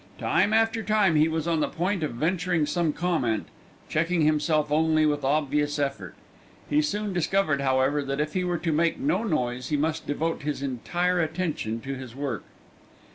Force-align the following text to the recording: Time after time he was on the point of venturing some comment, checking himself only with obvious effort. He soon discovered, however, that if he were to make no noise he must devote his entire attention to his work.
Time 0.17 0.51
after 0.51 0.81
time 0.81 1.15
he 1.15 1.27
was 1.27 1.47
on 1.47 1.59
the 1.59 1.67
point 1.67 2.01
of 2.01 2.13
venturing 2.15 2.65
some 2.65 2.91
comment, 2.91 3.45
checking 3.87 4.23
himself 4.23 4.71
only 4.71 5.05
with 5.05 5.23
obvious 5.23 5.77
effort. 5.77 6.15
He 6.67 6.81
soon 6.81 7.13
discovered, 7.13 7.61
however, 7.61 8.01
that 8.01 8.19
if 8.19 8.33
he 8.33 8.43
were 8.43 8.57
to 8.57 8.71
make 8.71 8.97
no 8.97 9.21
noise 9.23 9.69
he 9.69 9.77
must 9.77 10.07
devote 10.07 10.41
his 10.41 10.63
entire 10.63 11.19
attention 11.19 11.81
to 11.81 11.93
his 11.93 12.15
work. 12.15 12.43